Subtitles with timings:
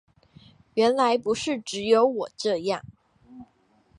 [0.73, 2.81] 原來不是只有我這樣